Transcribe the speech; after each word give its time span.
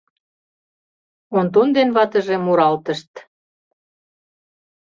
Онтон 1.37 1.67
ден 1.75 1.89
ватыже 1.95 2.35
муралтышт: 2.45 3.11